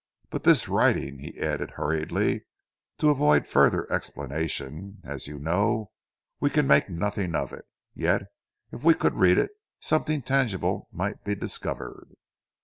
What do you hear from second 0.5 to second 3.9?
writing," he added hurriedly to avoid further